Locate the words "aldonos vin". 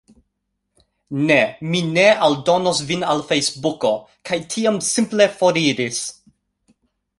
2.29-3.05